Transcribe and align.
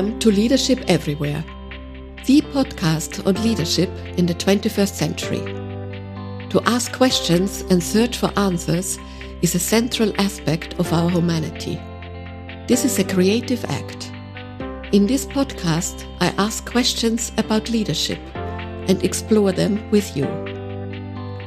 Welcome 0.00 0.18
to 0.20 0.30
Leadership 0.30 0.82
Everywhere, 0.88 1.44
the 2.24 2.40
podcast 2.40 3.26
on 3.26 3.34
leadership 3.44 3.90
in 4.16 4.24
the 4.24 4.32
21st 4.32 4.94
century. 4.94 5.44
To 6.48 6.62
ask 6.64 6.90
questions 6.90 7.60
and 7.68 7.82
search 7.82 8.16
for 8.16 8.32
answers 8.38 8.98
is 9.42 9.54
a 9.54 9.58
central 9.58 10.18
aspect 10.18 10.72
of 10.78 10.90
our 10.94 11.10
humanity. 11.10 11.78
This 12.66 12.86
is 12.86 12.98
a 12.98 13.04
creative 13.04 13.62
act. 13.66 14.10
In 14.94 15.06
this 15.06 15.26
podcast, 15.26 16.06
I 16.22 16.28
ask 16.38 16.64
questions 16.64 17.32
about 17.36 17.68
leadership 17.68 18.20
and 18.34 19.04
explore 19.04 19.52
them 19.52 19.90
with 19.90 20.16
you. 20.16 20.24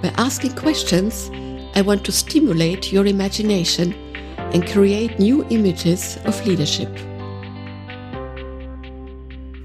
By 0.04 0.14
asking 0.18 0.54
questions, 0.54 1.32
I 1.74 1.82
want 1.82 2.06
to 2.06 2.12
stimulate 2.12 2.94
your 2.94 3.08
imagination 3.08 3.94
and 4.38 4.72
create 4.72 5.18
new 5.18 5.44
images 5.50 6.20
of 6.26 6.46
leadership. 6.46 6.96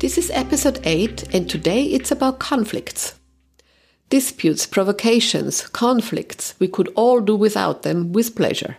This 0.08 0.16
is 0.16 0.30
episode 0.30 0.80
8, 0.84 1.34
and 1.34 1.50
today 1.50 1.82
it's 1.82 2.10
about 2.10 2.38
conflicts. 2.38 3.20
Disputes, 4.08 4.64
provocations, 4.64 5.66
conflicts, 5.66 6.54
we 6.58 6.66
could 6.66 6.88
all 6.94 7.20
do 7.20 7.36
without 7.36 7.82
them 7.82 8.14
with 8.14 8.34
pleasure. 8.34 8.78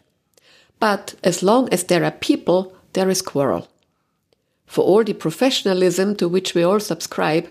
But 0.80 1.14
as 1.24 1.44
long 1.44 1.72
as 1.72 1.84
there 1.84 2.04
are 2.04 2.10
people, 2.10 2.74
there 2.94 3.12
is 3.12 3.22
quarrel. 3.22 3.68
For 4.66 4.84
all 4.84 5.04
the 5.04 5.14
professionalism 5.14 6.16
to 6.16 6.28
which 6.28 6.56
we 6.56 6.64
all 6.64 6.80
subscribe, 6.80 7.48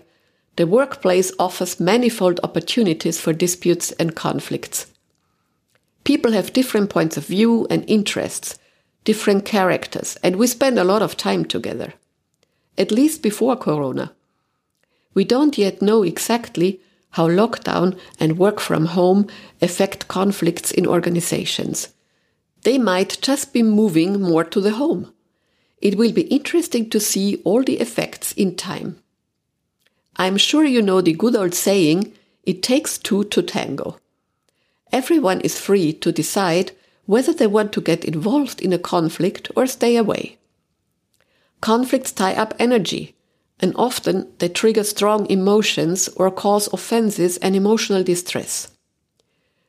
the 0.57 0.67
workplace 0.67 1.31
offers 1.39 1.79
manifold 1.79 2.41
opportunities 2.43 3.17
for 3.17 3.31
disputes 3.31 3.93
and 3.93 4.13
conflicts. 4.13 4.87
People 6.03 6.33
have 6.33 6.51
different 6.51 6.89
points 6.89 7.15
of 7.15 7.27
view 7.27 7.65
and 7.69 7.85
interests, 7.87 8.59
different 9.05 9.45
characters, 9.45 10.17
and 10.21 10.35
we 10.35 10.47
spend 10.47 10.77
a 10.77 10.83
lot 10.83 11.01
of 11.01 11.15
time 11.15 11.45
together 11.45 11.93
at 12.79 12.91
least 12.91 13.21
before 13.21 13.55
Corona. 13.55 14.13
We 15.13 15.25
don't 15.25 15.57
yet 15.57 15.81
know 15.81 16.03
exactly 16.03 16.79
how 17.11 17.27
lockdown 17.27 17.97
and 18.19 18.37
work 18.37 18.59
from 18.59 18.85
home 18.85 19.27
affect 19.61 20.07
conflicts 20.07 20.71
in 20.71 20.87
organizations. 20.87 21.89
They 22.63 22.77
might 22.77 23.19
just 23.21 23.53
be 23.53 23.63
moving 23.63 24.21
more 24.21 24.43
to 24.45 24.61
the 24.61 24.71
home. 24.71 25.13
It 25.81 25.97
will 25.97 26.11
be 26.11 26.23
interesting 26.23 26.89
to 26.89 26.99
see 26.99 27.41
all 27.43 27.63
the 27.63 27.79
effects 27.79 28.33
in 28.33 28.55
time. 28.55 29.01
I'm 30.17 30.37
sure 30.37 30.65
you 30.65 30.81
know 30.81 31.01
the 31.01 31.13
good 31.13 31.35
old 31.35 31.53
saying, 31.53 32.13
it 32.43 32.61
takes 32.61 32.97
two 32.97 33.23
to 33.25 33.41
tango. 33.41 33.97
Everyone 34.91 35.39
is 35.41 35.59
free 35.59 35.93
to 35.93 36.11
decide 36.11 36.71
whether 37.05 37.33
they 37.33 37.47
want 37.47 37.71
to 37.73 37.81
get 37.81 38.03
involved 38.03 38.61
in 38.61 38.73
a 38.73 38.79
conflict 38.79 39.49
or 39.55 39.65
stay 39.67 39.95
away. 39.95 40.38
Conflicts 41.69 42.11
tie 42.11 42.33
up 42.33 42.55
energy, 42.57 43.13
and 43.59 43.75
often 43.75 44.27
they 44.39 44.49
trigger 44.49 44.83
strong 44.83 45.29
emotions 45.29 46.07
or 46.15 46.31
cause 46.31 46.67
offenses 46.73 47.37
and 47.37 47.55
emotional 47.55 48.01
distress. 48.01 48.69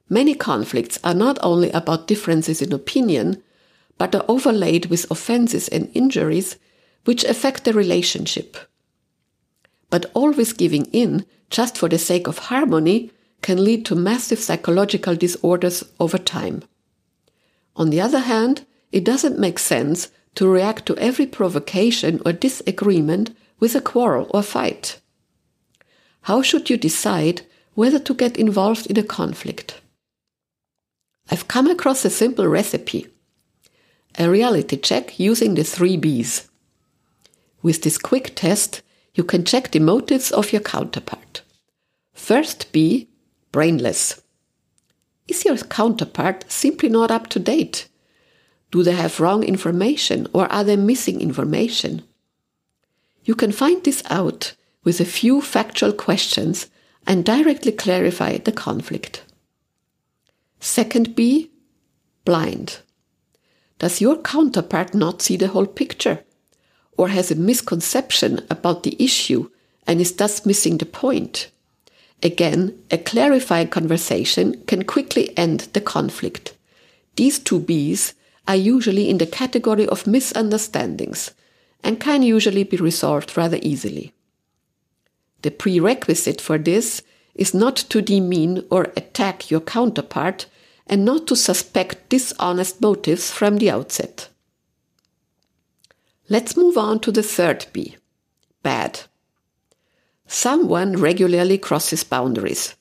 Many 0.09 0.35
conflicts 0.35 0.99
are 1.05 1.13
not 1.13 1.39
only 1.43 1.71
about 1.73 2.07
differences 2.07 2.63
in 2.63 2.73
opinion, 2.73 3.43
but 3.99 4.15
are 4.15 4.25
overlaid 4.29 4.87
with 4.87 5.11
offenses 5.11 5.69
and 5.69 5.91
injuries 5.93 6.57
which 7.05 7.23
affect 7.23 7.65
the 7.65 7.75
relationship. 7.75 8.57
But 9.91 10.11
always 10.15 10.55
giving 10.55 10.87
in 10.87 11.27
just 11.51 11.77
for 11.77 11.91
the 11.91 11.99
sake 11.99 12.27
of 12.27 12.49
harmony 12.49 13.11
can 13.43 13.63
lead 13.63 13.85
to 13.85 13.95
massive 13.95 14.39
psychological 14.39 15.17
disorders 15.17 15.85
over 16.01 16.17
time. 16.17 16.63
On 17.77 17.91
the 17.91 18.01
other 18.01 18.21
hand, 18.21 18.65
it 18.91 19.05
doesn't 19.05 19.39
make 19.39 19.59
sense 19.59 20.09
to 20.35 20.49
react 20.49 20.87
to 20.87 20.97
every 20.97 21.27
provocation 21.27 22.21
or 22.25 22.33
disagreement 22.33 23.37
with 23.59 23.75
a 23.75 23.81
quarrel 23.81 24.31
or 24.33 24.43
fight? 24.43 25.01
How 26.23 26.43
should 26.43 26.71
you 26.71 26.77
decide 26.77 27.43
whether 27.75 27.99
to 27.99 28.15
get 28.15 28.37
involved 28.37 28.87
in 28.87 28.99
a 28.99 29.03
conflict? 29.03 29.81
I've 31.31 31.49
come 31.49 31.69
across 31.69 32.05
a 32.05 32.11
simple 32.11 32.47
recipe 32.47 33.07
a 34.19 34.29
reality 34.29 34.77
check 34.77 35.19
using 35.19 35.55
the 35.55 35.65
three 35.65 35.97
B's. 35.97 36.49
With 37.63 37.83
this 37.83 37.99
quick 37.99 38.35
test, 38.35 38.83
you 39.15 39.25
can 39.25 39.45
check 39.45 39.71
the 39.71 39.79
motives 39.79 40.33
of 40.33 40.53
your 40.53 40.63
counterpart. 40.63 41.43
First 42.13 42.73
B, 42.73 43.09
brainless. 43.53 44.21
Is 45.29 45.45
your 45.45 45.57
counterpart 45.57 46.45
simply 46.51 46.89
not 46.89 47.11
up 47.11 47.29
to 47.29 47.39
date? 47.39 47.89
Do 48.71 48.83
they 48.83 48.93
have 48.93 49.21
wrong 49.21 49.43
information 49.43 50.29
or 50.33 50.51
are 50.53 50.65
they 50.65 50.77
missing 50.77 51.21
information? 51.21 52.03
You 53.25 53.35
can 53.35 53.53
find 53.53 53.83
this 53.83 54.03
out 54.09 54.55
with 54.85 55.01
a 55.01 55.05
few 55.05 55.41
factual 55.41 55.93
questions 55.93 56.69
and 57.07 57.25
directly 57.25 57.73
clarify 57.73 58.39
the 58.39 58.53
conflict. 58.53 59.23
Second 60.61 61.15
B, 61.15 61.51
blind. 62.25 62.79
Does 63.79 64.01
your 64.01 64.17
counterpart 64.19 64.95
not 64.95 65.23
see 65.23 65.37
the 65.37 65.49
whole 65.49 65.67
picture 65.67 66.21
or 66.97 67.09
has 67.09 67.31
a 67.31 67.35
misconception 67.35 68.47
about 68.51 68.83
the 68.83 68.95
issue 69.03 69.49
and 69.87 70.01
is 70.01 70.13
thus 70.13 70.45
missing 70.45 70.79
the 70.79 70.87
point? 70.87 71.51
Again, 72.23 72.79
a 72.91 72.99
clarifying 72.99 73.69
conversation 73.69 74.63
can 74.67 74.85
quickly 74.85 75.37
end 75.37 75.61
the 75.73 75.81
conflict. 75.81 76.55
These 77.17 77.39
two 77.39 77.59
B's 77.59 78.13
are 78.51 78.57
usually 78.57 79.09
in 79.09 79.19
the 79.19 79.27
category 79.27 79.87
of 79.87 80.09
misunderstandings 80.09 81.31
and 81.85 82.01
can 82.01 82.21
usually 82.21 82.65
be 82.65 82.77
resolved 82.77 83.37
rather 83.37 83.61
easily. 83.63 84.13
The 85.43 85.53
prerequisite 85.53 86.41
for 86.41 86.59
this 86.59 87.01
is 87.37 87.55
not 87.55 87.77
to 87.77 88.03
demean 88.03 88.67
or 88.69 88.93
attack 88.97 89.53
your 89.53 89.61
counterpart 89.61 90.47
and 90.89 91.05
not 91.05 91.29
to 91.29 91.37
suspect 91.37 92.09
dishonest 92.09 92.81
motives 92.81 93.31
from 93.31 93.59
the 93.59 93.71
outset. 93.71 94.29
Let's 96.29 96.57
move 96.57 96.77
on 96.77 96.99
to 97.01 97.13
the 97.13 97.23
third 97.23 97.67
B 97.73 97.97
bad. 98.65 99.03
Someone 100.27 100.97
regularly 100.97 101.57
crosses 101.57 102.03
boundaries, 102.03 102.75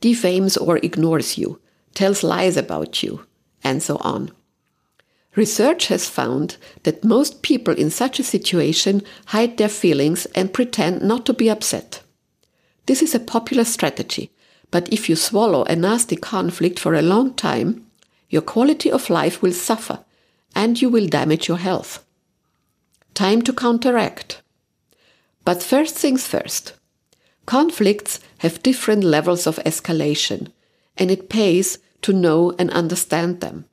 defames 0.00 0.56
or 0.56 0.78
ignores 0.78 1.38
you, 1.38 1.60
tells 1.94 2.24
lies 2.24 2.56
about 2.56 3.04
you, 3.04 3.24
and 3.62 3.80
so 3.80 3.96
on. 3.98 4.32
Research 5.34 5.86
has 5.86 6.08
found 6.08 6.56
that 6.82 7.04
most 7.04 7.42
people 7.42 7.74
in 7.74 7.90
such 7.90 8.18
a 8.18 8.24
situation 8.24 9.02
hide 9.26 9.56
their 9.56 9.68
feelings 9.68 10.26
and 10.34 10.52
pretend 10.52 11.02
not 11.02 11.24
to 11.26 11.32
be 11.32 11.48
upset. 11.48 12.02
This 12.86 13.00
is 13.00 13.14
a 13.14 13.20
popular 13.20 13.64
strategy, 13.64 14.30
but 14.70 14.92
if 14.92 15.08
you 15.08 15.16
swallow 15.16 15.64
a 15.64 15.76
nasty 15.76 16.16
conflict 16.16 16.78
for 16.78 16.94
a 16.94 17.02
long 17.02 17.32
time, 17.34 17.86
your 18.28 18.42
quality 18.42 18.90
of 18.90 19.08
life 19.08 19.40
will 19.40 19.52
suffer 19.52 20.04
and 20.54 20.80
you 20.82 20.90
will 20.90 21.06
damage 21.06 21.48
your 21.48 21.58
health. 21.58 22.04
Time 23.14 23.42
to 23.42 23.52
counteract. 23.52 24.42
But 25.44 25.62
first 25.62 25.96
things 25.96 26.26
first. 26.26 26.74
Conflicts 27.46 28.20
have 28.38 28.62
different 28.62 29.02
levels 29.02 29.46
of 29.46 29.56
escalation, 29.64 30.52
and 30.96 31.10
it 31.10 31.28
pays 31.28 31.78
to 32.02 32.12
know 32.12 32.54
and 32.58 32.70
understand 32.70 33.40
them. 33.40 33.64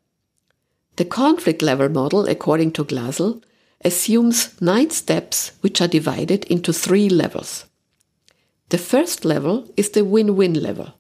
The 1.00 1.06
conflict 1.06 1.62
level 1.62 1.88
model, 1.88 2.28
according 2.28 2.74
to 2.74 2.84
Glasl, 2.84 3.42
assumes 3.86 4.62
nine 4.62 4.90
steps 4.90 5.54
which 5.62 5.80
are 5.80 5.88
divided 5.88 6.44
into 6.52 6.74
three 6.74 7.08
levels. 7.08 7.64
The 8.68 8.80
first 8.80 9.24
level 9.24 9.66
is 9.78 9.92
the 9.92 10.04
win 10.04 10.36
win 10.36 10.56
level. 10.56 10.96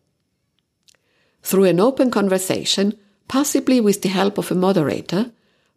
Through 1.43 1.65
an 1.65 1.81
open 1.81 2.11
conversation, 2.11 2.97
possibly 3.27 3.81
with 3.81 4.01
the 4.01 4.07
help 4.07 4.37
of 4.37 4.49
a 4.51 4.55
moderator, 4.55 5.33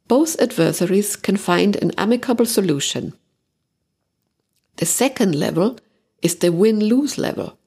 both 0.07 0.41
adversaries 0.41 1.17
can 1.17 1.37
find 1.37 1.75
an 1.75 1.91
amicable 1.99 2.47
solution. 2.47 3.15
The 4.77 4.87
second 4.87 5.35
level 5.35 5.81
is 6.23 6.37
the 6.37 6.53
win 6.53 6.79
lose 6.79 7.19
level. 7.19 7.59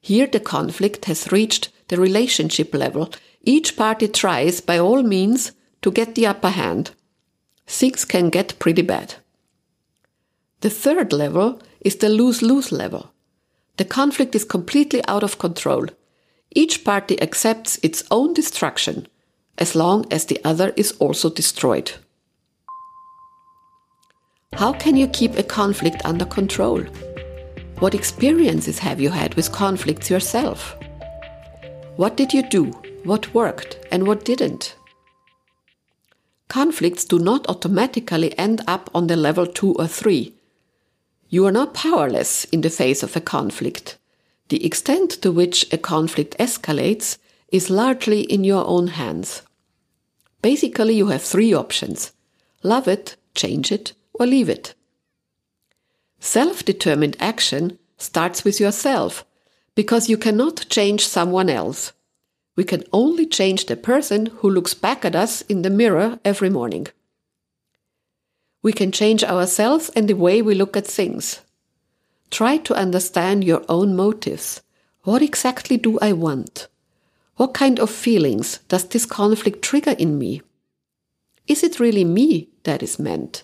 Here 0.00 0.26
the 0.26 0.40
conflict 0.40 1.04
has 1.04 1.30
reached 1.30 1.68
the 1.88 2.00
relationship 2.00 2.72
level. 2.72 3.12
Each 3.42 3.76
party 3.76 4.08
tries, 4.08 4.62
by 4.62 4.78
all 4.78 5.02
means, 5.02 5.52
to 5.82 5.90
get 5.90 6.14
the 6.14 6.26
upper 6.26 6.50
hand. 6.50 6.92
Things 7.66 8.04
can 8.04 8.30
get 8.30 8.58
pretty 8.58 8.82
bad. 8.82 9.14
The 10.60 10.70
third 10.70 11.12
level 11.12 11.60
is 11.80 11.96
the 11.96 12.08
lose 12.08 12.42
lose 12.42 12.72
level. 12.72 13.12
The 13.76 13.84
conflict 13.84 14.34
is 14.34 14.44
completely 14.44 15.02
out 15.08 15.22
of 15.22 15.38
control. 15.38 15.86
Each 16.50 16.84
party 16.84 17.20
accepts 17.20 17.78
its 17.82 18.04
own 18.10 18.34
destruction 18.34 19.08
as 19.58 19.74
long 19.74 20.06
as 20.10 20.26
the 20.26 20.40
other 20.44 20.72
is 20.76 20.92
also 20.98 21.30
destroyed. 21.30 21.92
How 24.54 24.72
can 24.72 24.96
you 24.96 25.08
keep 25.08 25.36
a 25.36 25.42
conflict 25.42 26.02
under 26.04 26.26
control? 26.26 26.82
What 27.78 27.94
experiences 27.94 28.78
have 28.78 29.00
you 29.00 29.10
had 29.10 29.34
with 29.34 29.50
conflicts 29.50 30.10
yourself? 30.10 30.76
What 31.96 32.16
did 32.16 32.32
you 32.32 32.48
do? 32.48 32.66
What 33.04 33.32
worked 33.34 33.78
and 33.90 34.06
what 34.06 34.24
didn't? 34.24 34.76
Conflicts 36.52 37.06
do 37.06 37.18
not 37.18 37.48
automatically 37.48 38.38
end 38.38 38.60
up 38.66 38.90
on 38.94 39.06
the 39.06 39.16
level 39.16 39.46
2 39.46 39.72
or 39.72 39.86
3. 39.86 40.34
You 41.30 41.46
are 41.46 41.50
not 41.50 41.72
powerless 41.72 42.44
in 42.52 42.60
the 42.60 42.68
face 42.68 43.02
of 43.02 43.16
a 43.16 43.22
conflict. 43.22 43.96
The 44.50 44.62
extent 44.66 45.12
to 45.22 45.32
which 45.32 45.72
a 45.72 45.78
conflict 45.78 46.36
escalates 46.38 47.16
is 47.50 47.70
largely 47.70 48.20
in 48.20 48.44
your 48.44 48.66
own 48.66 48.88
hands. 48.88 49.40
Basically, 50.42 50.94
you 50.94 51.06
have 51.06 51.22
three 51.22 51.54
options 51.54 52.12
love 52.62 52.86
it, 52.86 53.16
change 53.34 53.72
it, 53.72 53.94
or 54.12 54.26
leave 54.26 54.50
it. 54.50 54.74
Self 56.20 56.66
determined 56.66 57.16
action 57.18 57.78
starts 57.96 58.44
with 58.44 58.60
yourself 58.60 59.24
because 59.74 60.10
you 60.10 60.18
cannot 60.18 60.66
change 60.68 61.06
someone 61.06 61.48
else. 61.48 61.94
We 62.54 62.64
can 62.64 62.84
only 62.92 63.26
change 63.26 63.66
the 63.66 63.76
person 63.76 64.26
who 64.26 64.50
looks 64.50 64.74
back 64.74 65.04
at 65.04 65.16
us 65.16 65.40
in 65.42 65.62
the 65.62 65.70
mirror 65.70 66.18
every 66.24 66.50
morning. 66.50 66.88
We 68.62 68.72
can 68.72 68.92
change 68.92 69.24
ourselves 69.24 69.90
and 69.96 70.08
the 70.08 70.14
way 70.14 70.42
we 70.42 70.54
look 70.54 70.76
at 70.76 70.86
things. 70.86 71.40
Try 72.30 72.58
to 72.58 72.74
understand 72.74 73.44
your 73.44 73.64
own 73.68 73.96
motives. 73.96 74.62
What 75.04 75.22
exactly 75.22 75.76
do 75.76 75.98
I 76.00 76.12
want? 76.12 76.68
What 77.36 77.54
kind 77.54 77.80
of 77.80 77.90
feelings 77.90 78.58
does 78.68 78.84
this 78.84 79.06
conflict 79.06 79.62
trigger 79.62 79.96
in 79.98 80.18
me? 80.18 80.42
Is 81.46 81.64
it 81.64 81.80
really 81.80 82.04
me 82.04 82.50
that 82.64 82.82
is 82.82 82.98
meant? 82.98 83.42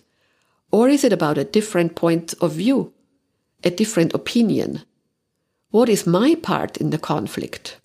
Or 0.71 0.89
is 0.89 1.03
it 1.03 1.13
about 1.13 1.39
a 1.39 1.45
different 1.45 1.97
point 1.97 2.35
of 2.41 2.53
view, 2.53 2.93
a 3.65 3.71
different 3.71 4.15
opinion? 4.15 4.83
What 5.71 5.89
is 5.89 6.07
my 6.07 6.35
part 6.35 6.77
in 6.77 6.91
the 6.91 6.99
conflict? 6.99 7.81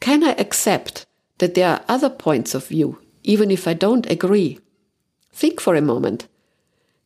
Can 0.00 0.24
I 0.24 0.32
accept 0.32 1.06
that 1.38 1.54
there 1.54 1.68
are 1.68 1.84
other 1.88 2.10
points 2.10 2.54
of 2.54 2.66
view, 2.66 2.98
even 3.22 3.50
if 3.50 3.68
I 3.68 3.74
don't 3.74 4.10
agree? 4.10 4.58
Think 5.32 5.60
for 5.60 5.74
a 5.74 5.82
moment. 5.82 6.26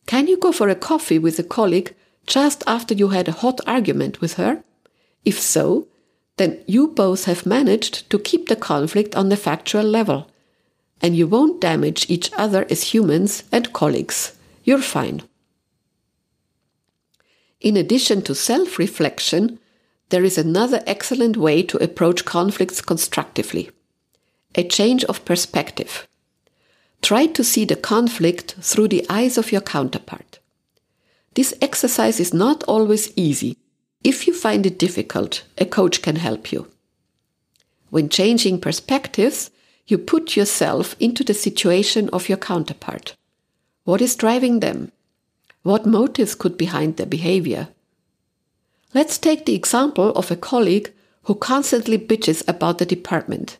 Can 0.05 0.27
you 0.27 0.37
go 0.37 0.51
for 0.51 0.69
a 0.69 0.75
coffee 0.75 1.19
with 1.19 1.37
a 1.39 1.43
colleague 1.43 1.93
just 2.25 2.63
after 2.65 2.93
you 2.93 3.09
had 3.09 3.27
a 3.27 3.39
hot 3.43 3.59
argument 3.67 4.21
with 4.21 4.35
her? 4.35 4.63
If 5.23 5.39
so, 5.39 5.87
then 6.37 6.59
you 6.67 6.87
both 6.87 7.25
have 7.25 7.45
managed 7.45 8.09
to 8.09 8.19
keep 8.19 8.47
the 8.47 8.55
conflict 8.55 9.15
on 9.15 9.29
the 9.29 9.37
factual 9.37 9.83
level, 9.83 10.29
and 11.01 11.15
you 11.15 11.27
won't 11.27 11.61
damage 11.61 12.09
each 12.09 12.31
other 12.37 12.65
as 12.69 12.93
humans 12.93 13.43
and 13.51 13.73
colleagues. 13.73 14.37
You're 14.63 14.81
fine. 14.81 15.23
In 17.61 17.77
addition 17.77 18.21
to 18.23 18.35
self 18.35 18.77
reflection, 18.77 19.59
there 20.09 20.23
is 20.23 20.37
another 20.37 20.83
excellent 20.85 21.37
way 21.37 21.63
to 21.63 21.83
approach 21.83 22.25
conflicts 22.25 22.81
constructively 22.81 23.69
a 24.57 24.63
change 24.63 25.03
of 25.05 25.25
perspective. 25.25 26.07
Try 27.01 27.25
to 27.27 27.43
see 27.43 27.65
the 27.65 27.75
conflict 27.75 28.55
through 28.61 28.87
the 28.87 29.05
eyes 29.09 29.37
of 29.37 29.51
your 29.51 29.61
counterpart. 29.61 30.39
This 31.33 31.53
exercise 31.61 32.19
is 32.19 32.33
not 32.33 32.63
always 32.63 33.11
easy. 33.17 33.57
If 34.03 34.27
you 34.27 34.33
find 34.33 34.65
it 34.65 34.79
difficult, 34.79 35.43
a 35.57 35.65
coach 35.65 36.01
can 36.01 36.15
help 36.15 36.51
you. 36.51 36.71
When 37.89 38.07
changing 38.07 38.61
perspectives, 38.61 39.51
you 39.87 39.97
put 39.97 40.35
yourself 40.35 40.95
into 40.99 41.23
the 41.23 41.33
situation 41.33 42.09
of 42.09 42.29
your 42.29 42.37
counterpart. 42.37 43.15
What 43.83 44.01
is 44.01 44.15
driving 44.15 44.61
them? 44.61 44.91
What 45.63 45.85
motives 45.85 46.33
could 46.33 46.57
be 46.57 46.65
behind 46.65 46.97
their 46.97 47.05
behavior? 47.05 47.67
Let's 48.95 49.17
take 49.17 49.45
the 49.45 49.55
example 49.55 50.11
of 50.11 50.31
a 50.31 50.37
colleague 50.37 50.93
who 51.23 51.35
constantly 51.35 51.97
bitches 51.97 52.47
about 52.47 52.77
the 52.77 52.85
department, 52.85 53.57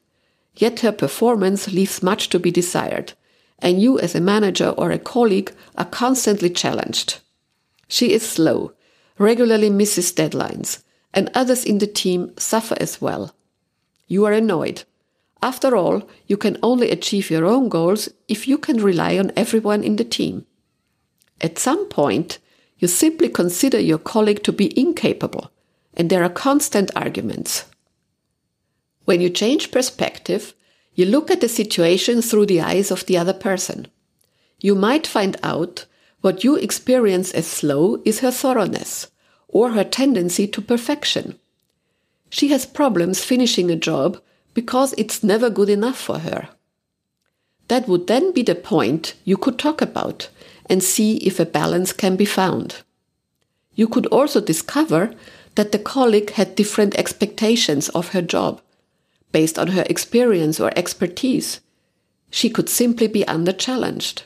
yet 0.55 0.79
her 0.79 0.93
performance 0.93 1.67
leaves 1.67 2.01
much 2.01 2.29
to 2.29 2.39
be 2.39 2.51
desired, 2.51 3.11
and 3.59 3.81
you 3.81 3.99
as 3.99 4.15
a 4.15 4.21
manager 4.21 4.69
or 4.69 4.91
a 4.91 4.97
colleague 4.97 5.51
are 5.77 5.83
constantly 5.83 6.49
challenged. 6.49 7.19
She 7.89 8.13
is 8.13 8.25
slow, 8.25 8.71
regularly 9.17 9.69
misses 9.69 10.13
deadlines, 10.13 10.83
and 11.13 11.29
others 11.35 11.65
in 11.65 11.79
the 11.79 11.87
team 11.87 12.31
suffer 12.37 12.77
as 12.79 13.01
well. 13.01 13.35
You 14.07 14.23
are 14.23 14.31
annoyed. 14.31 14.83
After 15.41 15.75
all, 15.75 16.07
you 16.27 16.37
can 16.37 16.57
only 16.63 16.91
achieve 16.91 17.29
your 17.29 17.43
own 17.43 17.67
goals 17.67 18.07
if 18.29 18.47
you 18.47 18.57
can 18.57 18.81
rely 18.81 19.17
on 19.17 19.33
everyone 19.35 19.83
in 19.83 19.97
the 19.97 20.05
team. 20.05 20.45
At 21.41 21.59
some 21.59 21.89
point, 21.89 22.39
you 22.77 22.87
simply 22.87 23.29
consider 23.29 23.79
your 23.79 23.97
colleague 23.97 24.43
to 24.43 24.51
be 24.51 24.77
incapable, 24.79 25.51
and 25.93 26.09
there 26.09 26.23
are 26.23 26.29
constant 26.29 26.91
arguments. 26.95 27.65
When 29.05 29.21
you 29.21 29.29
change 29.29 29.71
perspective, 29.71 30.53
you 30.93 31.05
look 31.05 31.29
at 31.29 31.41
the 31.41 31.49
situation 31.49 32.21
through 32.21 32.47
the 32.47 32.61
eyes 32.61 32.91
of 32.91 33.05
the 33.05 33.17
other 33.17 33.33
person. 33.33 33.87
You 34.59 34.75
might 34.75 35.05
find 35.05 35.37
out 35.43 35.85
what 36.21 36.43
you 36.43 36.55
experience 36.55 37.31
as 37.33 37.45
slow 37.45 38.01
is 38.03 38.19
her 38.19 38.31
thoroughness 38.31 39.11
or 39.47 39.71
her 39.71 39.83
tendency 39.83 40.47
to 40.47 40.61
perfection. 40.61 41.37
She 42.29 42.47
has 42.49 42.65
problems 42.65 43.23
finishing 43.23 43.69
a 43.69 43.75
job 43.75 44.21
because 44.53 44.93
it's 44.97 45.23
never 45.23 45.49
good 45.49 45.69
enough 45.69 45.97
for 45.97 46.19
her. 46.19 46.49
That 47.67 47.87
would 47.87 48.07
then 48.07 48.31
be 48.31 48.41
the 48.41 48.55
point 48.55 49.13
you 49.23 49.37
could 49.37 49.59
talk 49.59 49.81
about 49.81 50.29
and 50.69 50.83
see 50.83 51.17
if 51.17 51.39
a 51.39 51.45
balance 51.45 51.93
can 51.93 52.15
be 52.15 52.25
found. 52.25 52.83
You 53.75 53.87
could 53.87 54.05
also 54.07 54.41
discover 54.41 55.13
that 55.55 55.71
the 55.71 55.79
colleague 55.79 56.31
had 56.31 56.55
different 56.55 56.97
expectations 56.97 57.89
of 57.89 58.09
her 58.09 58.21
job 58.21 58.61
based 59.31 59.59
on 59.59 59.67
her 59.67 59.85
experience 59.89 60.59
or 60.59 60.71
expertise. 60.75 61.59
She 62.29 62.49
could 62.49 62.69
simply 62.69 63.07
be 63.07 63.27
under 63.27 63.51
challenged. 63.51 64.23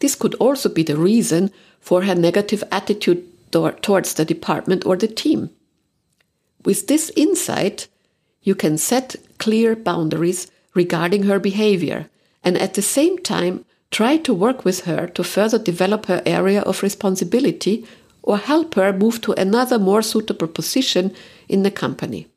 This 0.00 0.14
could 0.14 0.34
also 0.36 0.68
be 0.68 0.82
the 0.82 0.96
reason 0.96 1.50
for 1.80 2.02
her 2.04 2.14
negative 2.14 2.62
attitude 2.70 3.26
towards 3.50 4.14
the 4.14 4.24
department 4.24 4.86
or 4.86 4.96
the 4.96 5.08
team. 5.08 5.50
With 6.64 6.86
this 6.86 7.10
insight, 7.16 7.88
you 8.42 8.54
can 8.54 8.78
set 8.78 9.16
clear 9.38 9.74
boundaries 9.74 10.50
regarding 10.74 11.24
her 11.24 11.38
behavior 11.38 12.08
and 12.42 12.56
at 12.56 12.74
the 12.74 12.82
same 12.82 13.18
time 13.18 13.64
try 13.90 14.16
to 14.16 14.32
work 14.32 14.64
with 14.64 14.84
her 14.84 15.06
to 15.08 15.24
further 15.24 15.58
develop 15.58 16.06
her 16.06 16.22
area 16.24 16.62
of 16.62 16.82
responsibility 16.82 17.84
or 18.22 18.38
help 18.38 18.74
her 18.74 18.92
move 18.92 19.20
to 19.22 19.32
another 19.32 19.78
more 19.78 20.02
suitable 20.02 20.48
position 20.48 21.12
in 21.48 21.62
the 21.62 21.70
company. 21.70 22.28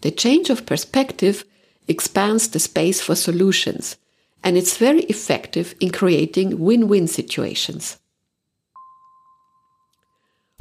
The 0.00 0.10
change 0.10 0.50
of 0.50 0.66
perspective 0.66 1.44
expands 1.86 2.48
the 2.48 2.58
space 2.58 3.00
for 3.00 3.14
solutions, 3.14 3.96
and 4.42 4.56
it's 4.56 4.76
very 4.76 5.02
effective 5.04 5.74
in 5.80 5.90
creating 5.90 6.58
win 6.58 6.88
win 6.88 7.06
situations. 7.06 7.98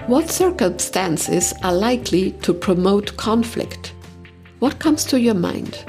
What 0.07 0.29
circumstances 0.29 1.53
are 1.63 1.73
likely 1.73 2.31
to 2.43 2.53
promote 2.53 3.17
conflict? 3.17 3.93
What 4.59 4.79
comes 4.79 5.05
to 5.05 5.19
your 5.19 5.35
mind? 5.35 5.85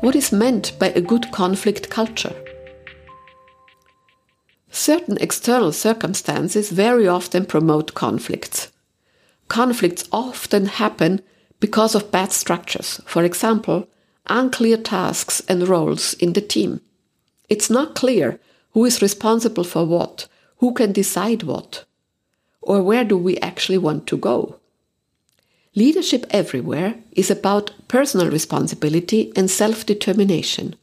What 0.00 0.16
is 0.16 0.32
meant 0.32 0.78
by 0.78 0.88
a 0.88 1.00
good 1.00 1.30
conflict 1.32 1.88
culture? 1.88 2.34
Certain 4.86 5.18
external 5.20 5.72
circumstances 5.72 6.70
very 6.70 7.08
often 7.08 7.44
promote 7.44 7.94
conflicts. 7.94 8.68
Conflicts 9.48 10.04
often 10.12 10.66
happen 10.66 11.22
because 11.58 11.96
of 11.96 12.12
bad 12.12 12.30
structures, 12.30 13.00
for 13.04 13.24
example, 13.24 13.88
unclear 14.26 14.76
tasks 14.76 15.42
and 15.48 15.66
roles 15.66 16.14
in 16.14 16.34
the 16.34 16.40
team. 16.40 16.80
It's 17.48 17.68
not 17.68 17.96
clear 17.96 18.38
who 18.74 18.84
is 18.84 19.02
responsible 19.02 19.64
for 19.64 19.84
what, 19.84 20.28
who 20.58 20.72
can 20.72 20.92
decide 20.92 21.42
what, 21.42 21.84
or 22.62 22.80
where 22.80 23.02
do 23.02 23.18
we 23.18 23.38
actually 23.38 23.78
want 23.78 24.06
to 24.06 24.16
go. 24.16 24.60
Leadership 25.74 26.26
everywhere 26.30 26.94
is 27.10 27.28
about 27.28 27.72
personal 27.88 28.30
responsibility 28.30 29.32
and 29.34 29.50
self 29.50 29.84
determination. 29.84 30.76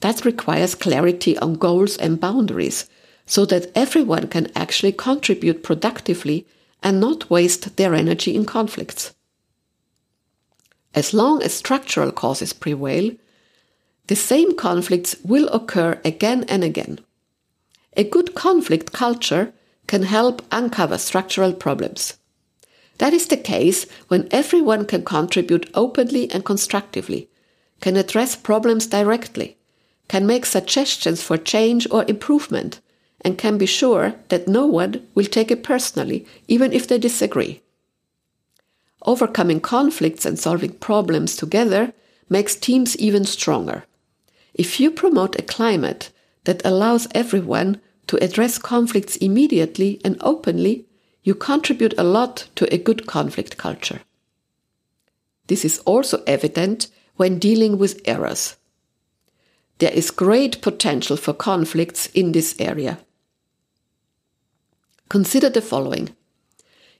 That 0.00 0.24
requires 0.24 0.74
clarity 0.74 1.38
on 1.38 1.54
goals 1.54 1.96
and 1.96 2.18
boundaries 2.18 2.88
so 3.26 3.44
that 3.46 3.70
everyone 3.74 4.28
can 4.28 4.50
actually 4.54 4.92
contribute 4.92 5.62
productively 5.62 6.46
and 6.82 7.00
not 7.00 7.30
waste 7.30 7.76
their 7.76 7.94
energy 7.94 8.34
in 8.34 8.44
conflicts. 8.44 9.14
As 10.94 11.14
long 11.14 11.42
as 11.42 11.54
structural 11.54 12.12
causes 12.12 12.52
prevail, 12.52 13.12
the 14.06 14.16
same 14.16 14.54
conflicts 14.56 15.16
will 15.24 15.48
occur 15.48 15.98
again 16.04 16.44
and 16.48 16.62
again. 16.62 17.00
A 17.96 18.04
good 18.04 18.34
conflict 18.34 18.92
culture 18.92 19.52
can 19.86 20.02
help 20.02 20.42
uncover 20.52 20.98
structural 20.98 21.52
problems. 21.52 22.14
That 22.98 23.12
is 23.12 23.26
the 23.26 23.36
case 23.36 23.86
when 24.08 24.28
everyone 24.30 24.84
can 24.84 25.04
contribute 25.04 25.70
openly 25.74 26.30
and 26.30 26.44
constructively, 26.44 27.28
can 27.80 27.96
address 27.96 28.36
problems 28.36 28.86
directly, 28.86 29.56
can 30.08 30.26
make 30.26 30.46
suggestions 30.46 31.22
for 31.22 31.36
change 31.36 31.88
or 31.90 32.04
improvement, 32.06 32.80
and 33.24 33.38
can 33.38 33.58
be 33.58 33.66
sure 33.66 34.14
that 34.28 34.46
no 34.46 34.66
one 34.66 35.06
will 35.14 35.24
take 35.24 35.50
it 35.50 35.64
personally, 35.64 36.26
even 36.46 36.72
if 36.72 36.86
they 36.86 36.98
disagree. 36.98 37.62
Overcoming 39.02 39.60
conflicts 39.60 40.24
and 40.24 40.38
solving 40.38 40.72
problems 40.72 41.36
together 41.36 41.92
makes 42.28 42.54
teams 42.54 42.96
even 42.96 43.24
stronger. 43.24 43.84
If 44.54 44.78
you 44.78 44.90
promote 44.90 45.38
a 45.38 45.42
climate 45.42 46.10
that 46.44 46.64
allows 46.64 47.08
everyone 47.14 47.80
to 48.06 48.22
address 48.22 48.58
conflicts 48.58 49.16
immediately 49.16 50.00
and 50.04 50.16
openly, 50.20 50.86
you 51.22 51.34
contribute 51.34 51.94
a 51.98 52.04
lot 52.04 52.48
to 52.54 52.72
a 52.72 52.78
good 52.78 53.06
conflict 53.06 53.56
culture. 53.56 54.00
This 55.46 55.64
is 55.64 55.78
also 55.80 56.22
evident 56.26 56.88
when 57.16 57.38
dealing 57.38 57.78
with 57.78 58.00
errors. 58.04 58.56
There 59.78 59.92
is 59.92 60.10
great 60.10 60.62
potential 60.62 61.16
for 61.16 61.32
conflicts 61.32 62.06
in 62.06 62.32
this 62.32 62.54
area. 62.58 62.98
Consider 65.14 65.48
the 65.48 65.62
following. 65.62 66.08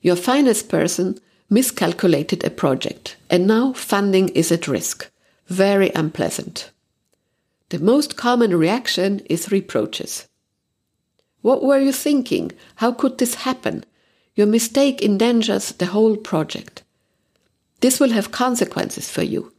Your 0.01 0.15
finance 0.15 0.63
person 0.63 1.19
miscalculated 1.51 2.45
a 2.45 2.49
project 2.49 3.17
and 3.29 3.45
now 3.45 3.73
funding 3.73 4.29
is 4.29 4.53
at 4.53 4.69
risk. 4.69 5.11
Very 5.49 5.91
unpleasant. 5.97 6.71
The 7.71 7.81
most 7.81 8.17
common 8.17 8.57
reaction 8.57 9.19
is 9.29 9.51
reproaches. 9.51 10.29
What 11.43 11.65
were 11.65 11.81
you 11.81 11.91
thinking? 11.91 12.53
How 12.77 12.93
could 12.93 13.19
this 13.19 13.35
happen? 13.35 13.85
Your 14.37 14.47
mistake 14.47 15.03
endangers 15.03 15.73
the 15.73 15.87
whole 15.87 16.17
project. 16.17 16.85
This 17.81 17.99
will 17.99 18.13
have 18.13 18.31
consequences 18.31 19.11
for 19.11 19.25
you. 19.25 19.53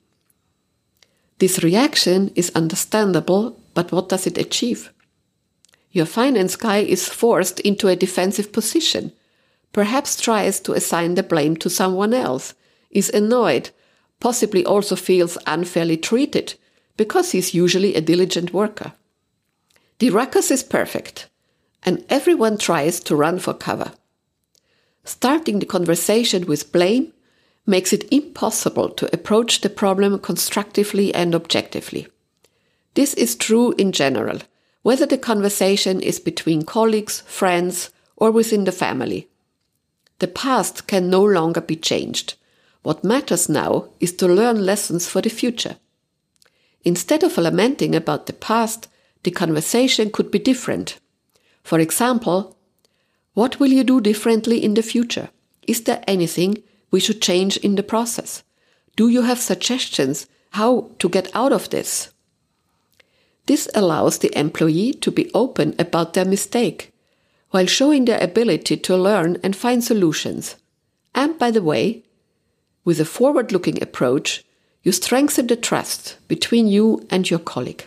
This 1.40 1.62
reaction 1.62 2.32
is 2.36 2.54
understandable, 2.56 3.60
but 3.74 3.92
what 3.92 4.08
does 4.08 4.26
it 4.26 4.38
achieve? 4.38 4.94
Your 5.96 6.06
finance 6.06 6.58
guy 6.58 6.80
is 6.80 7.08
forced 7.08 7.62
into 7.62 7.88
a 7.88 7.96
defensive 7.96 8.52
position, 8.52 9.14
perhaps 9.72 10.20
tries 10.20 10.60
to 10.60 10.74
assign 10.74 11.16
the 11.16 11.24
blame 11.24 11.56
to 11.56 11.70
someone 11.70 12.14
else, 12.14 12.54
is 12.92 13.10
annoyed, 13.12 13.70
possibly 14.20 14.66
also 14.66 14.98
feels 14.98 15.38
unfairly 15.48 15.96
treated 15.96 16.56
because 16.98 17.32
he's 17.32 17.54
usually 17.54 17.96
a 17.96 18.02
diligent 18.02 18.52
worker. 18.52 18.92
The 20.00 20.10
ruckus 20.10 20.52
is 20.52 20.64
perfect, 20.64 21.30
and 21.84 22.04
everyone 22.10 22.58
tries 22.58 23.00
to 23.00 23.16
run 23.16 23.40
for 23.40 23.54
cover. 23.54 23.94
Starting 25.06 25.60
the 25.60 25.66
conversation 25.66 26.46
with 26.46 26.74
blame 26.74 27.14
makes 27.66 27.94
it 27.94 28.12
impossible 28.12 28.90
to 28.90 29.10
approach 29.16 29.62
the 29.62 29.70
problem 29.70 30.20
constructively 30.20 31.16
and 31.16 31.34
objectively. 31.34 32.08
This 32.96 33.14
is 33.14 33.38
true 33.38 33.74
in 33.78 33.94
general, 33.94 34.40
whether 34.86 35.08
the 35.08 35.18
conversation 35.18 36.00
is 36.00 36.20
between 36.20 36.62
colleagues, 36.62 37.22
friends, 37.22 37.90
or 38.18 38.30
within 38.30 38.66
the 38.66 38.72
family. 38.72 39.28
The 40.20 40.28
past 40.28 40.86
can 40.86 41.10
no 41.10 41.24
longer 41.24 41.60
be 41.60 41.76
changed. 41.76 42.36
What 42.84 43.04
matters 43.04 43.50
now 43.50 43.90
is 44.00 44.14
to 44.18 44.28
learn 44.28 44.64
lessons 44.64 45.10
for 45.10 45.22
the 45.22 45.30
future. 45.32 45.78
Instead 46.84 47.24
of 47.24 47.36
lamenting 47.40 47.96
about 47.96 48.28
the 48.28 48.34
past, 48.34 48.88
the 49.24 49.32
conversation 49.32 50.12
could 50.12 50.30
be 50.30 50.38
different. 50.38 51.00
For 51.64 51.80
example, 51.80 52.56
what 53.34 53.60
will 53.60 53.72
you 53.72 53.84
do 53.84 54.00
differently 54.00 54.64
in 54.64 54.76
the 54.76 54.84
future? 54.84 55.30
Is 55.66 55.86
there 55.86 56.04
anything 56.08 56.62
we 56.92 57.00
should 57.00 57.24
change 57.24 57.58
in 57.58 57.74
the 57.74 57.82
process? 57.82 58.44
Do 58.96 59.10
you 59.10 59.24
have 59.24 59.40
suggestions 59.40 60.28
how 60.52 60.92
to 61.00 61.10
get 61.10 61.36
out 61.36 61.54
of 61.54 61.72
this? 61.72 62.12
This 63.46 63.70
allows 63.76 64.20
the 64.20 64.38
employee 64.38 64.94
to 64.94 65.12
be 65.12 65.30
open 65.34 65.76
about 65.78 66.14
their 66.14 66.26
mistake 66.26 66.92
while 67.52 67.68
showing 67.68 68.06
their 68.06 68.22
ability 68.22 68.78
to 68.78 68.98
learn 68.98 69.38
and 69.44 69.56
find 69.56 69.84
solutions. 69.84 70.56
And 71.14 71.38
by 71.38 71.52
the 71.52 71.62
way, 71.62 72.04
with 72.84 73.00
a 73.00 73.06
forward 73.06 73.52
looking 73.52 73.82
approach, 73.82 74.44
you 74.84 74.92
strengthen 74.92 75.48
the 75.48 75.56
trust 75.56 76.18
between 76.28 76.68
you 76.68 77.06
and 77.10 77.30
your 77.30 77.40
colleague. 77.40 77.86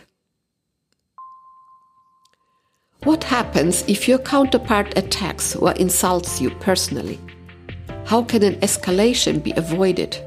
What 3.03 3.23
happens 3.23 3.83
if 3.87 4.07
your 4.07 4.19
counterpart 4.19 4.97
attacks 4.97 5.55
or 5.55 5.71
insults 5.73 6.41
you 6.41 6.49
personally? 6.49 7.19
How 8.05 8.23
can 8.23 8.43
an 8.43 8.55
escalation 8.55 9.41
be 9.41 9.53
avoided? 9.55 10.17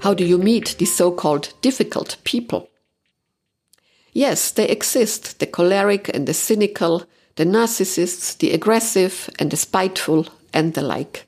How 0.00 0.14
do 0.14 0.24
you 0.24 0.38
meet 0.38 0.76
these 0.78 0.96
so 0.96 1.12
called 1.12 1.52
difficult 1.60 2.16
people? 2.24 2.68
Yes, 4.16 4.50
they 4.50 4.66
exist 4.66 5.40
the 5.40 5.46
choleric 5.46 6.08
and 6.14 6.26
the 6.26 6.32
cynical, 6.32 7.04
the 7.34 7.44
narcissists, 7.44 8.38
the 8.38 8.52
aggressive 8.52 9.28
and 9.38 9.50
the 9.50 9.58
spiteful, 9.58 10.28
and 10.54 10.72
the 10.72 10.80
like. 10.80 11.26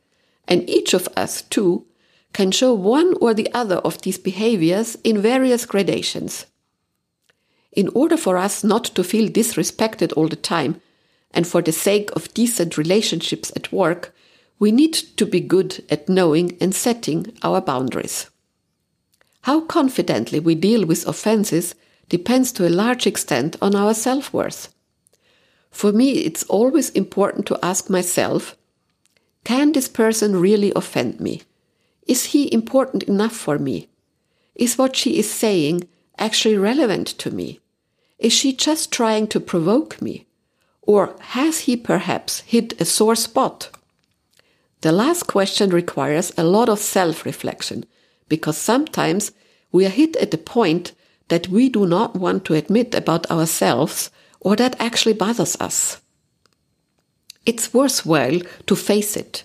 And 0.49 0.67
each 0.71 0.95
of 0.95 1.07
us, 1.15 1.43
too, 1.43 1.85
can 2.33 2.51
show 2.51 2.73
one 2.73 3.15
or 3.21 3.35
the 3.35 3.53
other 3.53 3.77
of 3.77 4.01
these 4.01 4.17
behaviors 4.17 4.97
in 5.05 5.21
various 5.21 5.67
gradations. 5.67 6.47
In 7.73 7.91
order 7.95 8.17
for 8.17 8.39
us 8.39 8.65
not 8.65 8.85
to 8.85 9.05
feel 9.05 9.29
disrespected 9.29 10.15
all 10.17 10.29
the 10.29 10.37
time, 10.37 10.81
and 11.33 11.47
for 11.47 11.61
the 11.61 11.73
sake 11.73 12.09
of 12.17 12.33
decent 12.33 12.79
relationships 12.79 13.53
at 13.55 13.71
work, 13.71 14.15
we 14.59 14.73
need 14.73 14.95
to 14.95 15.27
be 15.27 15.41
good 15.41 15.85
at 15.91 16.09
knowing 16.09 16.57
and 16.59 16.75
setting 16.75 17.37
our 17.43 17.61
boundaries. 17.61 18.31
How 19.43 19.61
confidently 19.61 20.41
we 20.41 20.55
deal 20.55 20.87
with 20.87 21.07
offenses 21.07 21.75
depends 22.09 22.53
to 22.53 22.67
a 22.67 22.71
large 22.71 23.07
extent 23.07 23.57
on 23.61 23.75
our 23.75 23.95
self 23.95 24.33
worth. 24.33 24.75
For 25.71 25.93
me, 25.93 26.25
it's 26.25 26.45
always 26.45 26.91
important 26.91 27.47
to 27.47 27.59
ask 27.63 27.91
myself 27.91 28.57
can 29.45 29.73
this 29.73 29.89
person 29.89 30.41
really 30.41 30.73
offend 30.77 31.21
me? 31.21 31.43
Is 32.07 32.27
he 32.27 32.53
important 32.53 33.05
enough 33.05 33.33
for 33.35 33.59
me? 33.59 33.89
Is 34.55 34.77
what 34.77 34.97
she 34.97 35.19
is 35.19 35.31
saying 35.31 35.89
actually 36.19 36.59
relevant 36.59 37.07
to 37.19 37.31
me? 37.31 37.61
Is 38.19 38.33
she 38.33 38.53
just 38.53 38.93
trying 38.93 39.27
to 39.29 39.41
provoke 39.41 40.03
me? 40.03 40.27
Or 40.83 41.15
has 41.21 41.61
he 41.61 41.77
perhaps 41.77 42.41
hit 42.41 42.81
a 42.81 42.85
sore 42.85 43.15
spot? 43.15 43.71
The 44.81 44.93
last 44.93 45.25
question 45.27 45.71
requires 45.71 46.33
a 46.37 46.45
lot 46.45 46.69
of 46.69 46.79
self 46.79 47.25
reflection 47.25 47.85
because 48.29 48.57
sometimes 48.57 49.33
we 49.73 49.87
are 49.87 49.91
hit 49.91 50.17
at 50.17 50.35
a 50.35 50.39
point 50.39 50.93
that 51.29 51.49
we 51.49 51.69
do 51.69 51.87
not 51.87 52.17
want 52.17 52.45
to 52.47 52.55
admit 52.55 52.95
about 52.95 53.31
ourselves 53.31 54.11
or 54.41 54.57
that 54.57 54.77
actually 54.81 55.15
bothers 55.15 55.57
us. 55.61 56.01
It's 57.47 57.73
worthwhile 57.73 58.41
to 58.67 58.77
face 58.77 59.17
it 59.17 59.45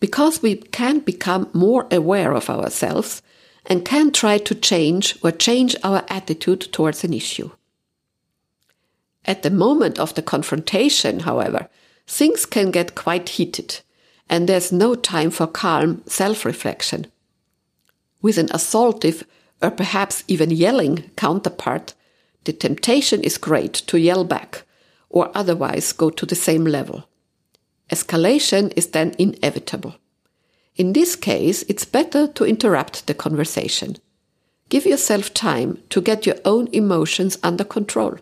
because 0.00 0.42
we 0.42 0.56
can 0.56 1.00
become 1.00 1.48
more 1.52 1.86
aware 1.90 2.32
of 2.32 2.50
ourselves 2.50 3.22
and 3.66 3.84
can 3.84 4.12
try 4.12 4.38
to 4.38 4.54
change 4.54 5.18
or 5.22 5.30
change 5.30 5.74
our 5.82 6.04
attitude 6.08 6.60
towards 6.72 7.04
an 7.04 7.12
issue. 7.12 7.50
At 9.24 9.42
the 9.42 9.50
moment 9.50 9.98
of 9.98 10.14
the 10.14 10.22
confrontation, 10.22 11.20
however, 11.20 11.68
things 12.06 12.44
can 12.44 12.70
get 12.70 12.94
quite 12.94 13.30
heated 13.30 13.80
and 14.28 14.48
there's 14.48 14.72
no 14.72 14.94
time 14.94 15.30
for 15.30 15.46
calm 15.46 16.02
self 16.06 16.44
reflection. 16.44 17.06
With 18.22 18.38
an 18.38 18.48
assaultive 18.48 19.24
or 19.64 19.70
perhaps 19.70 20.22
even 20.28 20.50
yelling 20.50 21.10
counterpart, 21.16 21.94
the 22.44 22.52
temptation 22.52 23.22
is 23.24 23.38
great 23.38 23.72
to 23.72 23.98
yell 23.98 24.22
back 24.22 24.64
or 25.08 25.30
otherwise 25.34 25.92
go 25.92 26.10
to 26.10 26.26
the 26.26 26.34
same 26.34 26.66
level. 26.66 27.08
Escalation 27.88 28.70
is 28.76 28.88
then 28.88 29.14
inevitable. 29.18 29.94
In 30.76 30.92
this 30.92 31.16
case, 31.16 31.62
it's 31.62 31.86
better 31.86 32.26
to 32.26 32.44
interrupt 32.44 33.06
the 33.06 33.14
conversation. 33.14 33.96
Give 34.68 34.84
yourself 34.84 35.32
time 35.32 35.78
to 35.88 36.02
get 36.02 36.26
your 36.26 36.36
own 36.44 36.68
emotions 36.72 37.38
under 37.42 37.64
control. 37.64 38.18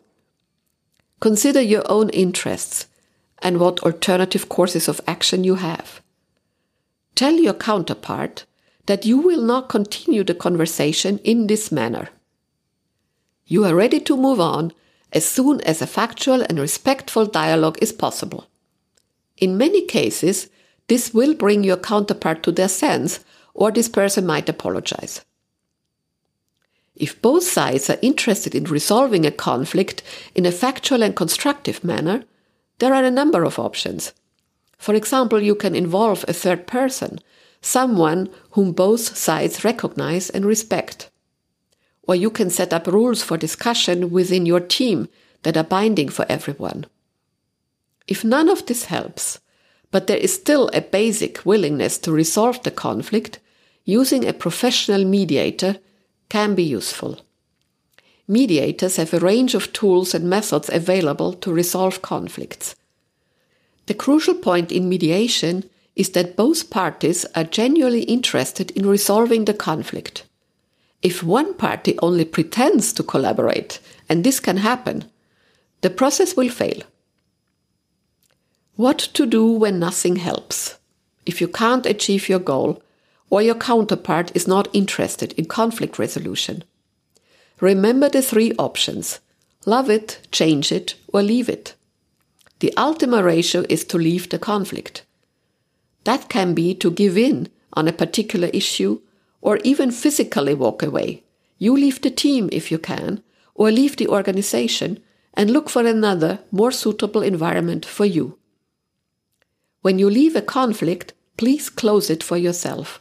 Consider 1.18 1.60
your 1.60 1.82
own 1.90 2.08
interests 2.10 2.86
and 3.40 3.58
what 3.58 3.80
alternative 3.80 4.48
courses 4.48 4.86
of 4.86 5.00
action 5.08 5.42
you 5.42 5.56
have. 5.56 6.00
Tell 7.16 7.34
your 7.34 7.54
counterpart 7.54 8.44
that 8.86 9.06
you 9.06 9.18
will 9.18 9.42
not 9.42 9.68
continue 9.68 10.24
the 10.24 10.34
conversation 10.34 11.18
in 11.18 11.46
this 11.46 11.70
manner. 11.70 12.08
You 13.46 13.64
are 13.64 13.74
ready 13.74 14.00
to 14.00 14.16
move 14.16 14.40
on 14.40 14.72
as 15.12 15.24
soon 15.24 15.60
as 15.62 15.82
a 15.82 15.86
factual 15.86 16.42
and 16.42 16.58
respectful 16.58 17.26
dialogue 17.26 17.78
is 17.80 17.92
possible. 17.92 18.46
In 19.36 19.58
many 19.58 19.84
cases, 19.86 20.48
this 20.88 21.14
will 21.14 21.34
bring 21.34 21.62
your 21.62 21.76
counterpart 21.76 22.42
to 22.42 22.52
their 22.52 22.68
sense, 22.68 23.20
or 23.54 23.70
this 23.70 23.88
person 23.88 24.26
might 24.26 24.48
apologize. 24.48 25.20
If 26.94 27.20
both 27.22 27.44
sides 27.44 27.88
are 27.90 27.98
interested 28.02 28.54
in 28.54 28.64
resolving 28.64 29.26
a 29.26 29.30
conflict 29.30 30.02
in 30.34 30.46
a 30.46 30.52
factual 30.52 31.02
and 31.02 31.16
constructive 31.16 31.82
manner, 31.82 32.24
there 32.78 32.94
are 32.94 33.04
a 33.04 33.10
number 33.10 33.44
of 33.44 33.58
options. 33.58 34.12
For 34.78 34.94
example, 34.94 35.40
you 35.40 35.54
can 35.54 35.74
involve 35.74 36.24
a 36.26 36.32
third 36.32 36.66
person, 36.66 37.18
someone 37.62 38.28
whom 38.50 38.72
both 38.72 39.16
sides 39.16 39.64
recognize 39.64 40.28
and 40.28 40.44
respect. 40.44 41.08
Or 42.02 42.14
you 42.14 42.30
can 42.30 42.50
set 42.50 42.72
up 42.72 42.86
rules 42.86 43.22
for 43.22 43.38
discussion 43.38 44.10
within 44.10 44.44
your 44.44 44.60
team 44.60 45.08
that 45.44 45.56
are 45.56 45.64
binding 45.64 46.08
for 46.08 46.26
everyone. 46.28 46.86
If 48.06 48.24
none 48.24 48.48
of 48.48 48.66
this 48.66 48.86
helps, 48.86 49.38
but 49.92 50.08
there 50.08 50.16
is 50.16 50.34
still 50.34 50.68
a 50.74 50.80
basic 50.80 51.46
willingness 51.46 51.98
to 51.98 52.12
resolve 52.12 52.62
the 52.62 52.70
conflict, 52.70 53.38
using 53.84 54.26
a 54.26 54.32
professional 54.32 55.04
mediator 55.04 55.78
can 56.28 56.54
be 56.54 56.64
useful. 56.64 57.20
mediators 58.28 58.96
have 58.96 59.12
a 59.12 59.18
range 59.18 59.54
of 59.54 59.72
tools 59.72 60.14
and 60.14 60.28
methods 60.28 60.68
available 60.70 61.32
to 61.34 61.52
resolve 61.52 62.02
conflicts. 62.02 62.74
The 63.86 63.94
crucial 63.94 64.34
point 64.34 64.72
in 64.72 64.88
mediation 64.88 65.68
is 65.94 66.10
that 66.10 66.36
both 66.36 66.70
parties 66.70 67.26
are 67.34 67.44
genuinely 67.44 68.02
interested 68.02 68.70
in 68.72 68.86
resolving 68.86 69.44
the 69.44 69.54
conflict. 69.54 70.24
If 71.02 71.22
one 71.22 71.54
party 71.54 71.98
only 72.00 72.24
pretends 72.24 72.92
to 72.94 73.02
collaborate, 73.02 73.80
and 74.08 74.24
this 74.24 74.40
can 74.40 74.58
happen, 74.58 75.04
the 75.80 75.90
process 75.90 76.36
will 76.36 76.48
fail. 76.48 76.82
What 78.76 78.98
to 78.98 79.26
do 79.26 79.50
when 79.52 79.78
nothing 79.78 80.16
helps? 80.16 80.78
If 81.26 81.40
you 81.40 81.48
can't 81.48 81.86
achieve 81.86 82.28
your 82.28 82.38
goal, 82.38 82.82
or 83.32 83.40
your 83.40 83.54
counterpart 83.54 84.30
is 84.34 84.46
not 84.46 84.68
interested 84.74 85.32
in 85.34 85.46
conflict 85.46 85.98
resolution. 85.98 86.62
Remember 87.60 88.08
the 88.08 88.20
three 88.20 88.52
options 88.58 89.20
love 89.64 89.88
it, 89.88 90.18
change 90.32 90.72
it, 90.72 90.96
or 91.12 91.22
leave 91.22 91.48
it. 91.48 91.74
The 92.58 92.76
ultima 92.76 93.22
ratio 93.22 93.64
is 93.68 93.84
to 93.86 93.96
leave 93.96 94.28
the 94.28 94.38
conflict. 94.38 95.04
That 96.04 96.28
can 96.28 96.54
be 96.54 96.74
to 96.76 96.90
give 96.90 97.16
in 97.16 97.48
on 97.72 97.88
a 97.88 97.92
particular 97.92 98.48
issue 98.48 99.00
or 99.40 99.58
even 99.64 99.90
physically 99.90 100.54
walk 100.54 100.82
away. 100.82 101.24
You 101.58 101.74
leave 101.74 102.00
the 102.00 102.10
team 102.10 102.48
if 102.52 102.70
you 102.70 102.78
can, 102.78 103.22
or 103.54 103.70
leave 103.70 103.96
the 103.96 104.08
organization 104.08 105.02
and 105.34 105.50
look 105.50 105.68
for 105.68 105.86
another, 105.86 106.38
more 106.50 106.72
suitable 106.72 107.22
environment 107.22 107.84
for 107.84 108.04
you. 108.04 108.38
When 109.82 109.98
you 109.98 110.08
leave 110.08 110.36
a 110.36 110.42
conflict, 110.42 111.12
please 111.36 111.68
close 111.68 112.08
it 112.08 112.22
for 112.22 112.36
yourself. 112.36 113.00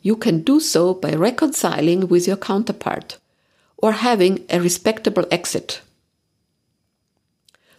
You 0.00 0.16
can 0.16 0.42
do 0.42 0.60
so 0.60 0.94
by 0.94 1.12
reconciling 1.12 2.08
with 2.08 2.26
your 2.26 2.36
counterpart 2.36 3.18
or 3.76 3.92
having 3.92 4.44
a 4.48 4.60
respectable 4.60 5.26
exit. 5.30 5.80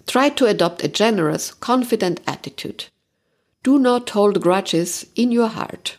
Try 0.06 0.30
to 0.30 0.46
adopt 0.48 0.84
a 0.84 0.88
generous, 0.88 1.54
confident 1.54 2.20
attitude. 2.28 2.86
Do 3.62 3.78
not 3.78 4.10
hold 4.12 4.40
grudges 4.40 5.06
in 5.16 5.34
your 5.34 5.50
heart. 5.50 5.98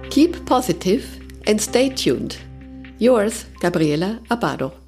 Keep 0.09 0.45
positive 0.45 1.19
and 1.47 1.61
stay 1.61 1.89
tuned. 1.89 2.37
Yours, 3.03 3.47
Gabriela 3.59 4.21
Abado. 4.29 4.82